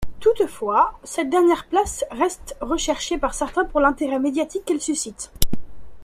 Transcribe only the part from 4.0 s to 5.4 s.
médiatique qu'elle suscite.